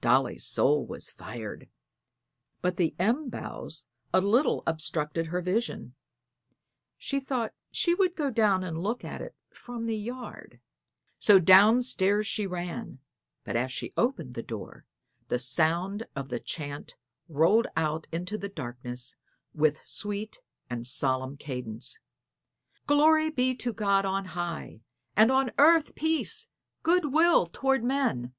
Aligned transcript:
Dolly's 0.00 0.44
soul 0.46 0.86
was 0.86 1.10
fired. 1.10 1.68
But 2.62 2.76
the 2.76 2.94
elm 2.96 3.28
boughs 3.28 3.86
a 4.12 4.20
little 4.20 4.62
obstructed 4.68 5.26
her 5.26 5.40
vision; 5.40 5.96
she 6.96 7.18
thought 7.18 7.52
she 7.72 7.92
would 7.92 8.14
go 8.14 8.30
down 8.30 8.62
and 8.62 8.78
look 8.78 9.04
at 9.04 9.20
it 9.20 9.34
from 9.52 9.86
the 9.86 9.96
yard. 9.96 10.60
So 11.18 11.40
down 11.40 11.82
stairs 11.82 12.24
she 12.24 12.46
ran, 12.46 13.00
but 13.42 13.56
as 13.56 13.72
she 13.72 13.92
opened 13.96 14.34
the 14.34 14.44
door 14.44 14.84
the 15.26 15.40
sound 15.40 16.06
of 16.14 16.28
the 16.28 16.38
chant 16.38 16.94
rolled 17.28 17.66
out 17.76 18.06
into 18.12 18.38
the 18.38 18.48
darkness 18.48 19.16
with 19.52 19.84
sweet 19.84 20.40
and 20.70 20.86
solemn 20.86 21.36
cadence: 21.36 21.98
"_Glory 22.88 23.34
be 23.34 23.56
to 23.56 23.72
God 23.72 24.04
on 24.04 24.24
high; 24.26 24.82
and 25.16 25.32
on 25.32 25.50
earth 25.58 25.96
peace, 25.96 26.48
good 26.84 27.12
will 27.12 27.44
toward 27.46 27.82
men. 27.82 28.32